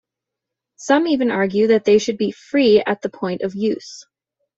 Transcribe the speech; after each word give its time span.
Some 0.77 1.05
even 1.05 1.29
argue 1.29 1.67
that 1.67 1.85
they 1.85 1.99
should 1.99 2.17
be 2.17 2.31
free 2.31 2.81
at 2.83 3.03
the 3.03 3.09
point 3.09 3.43
of 3.43 3.53
use. 3.53 4.03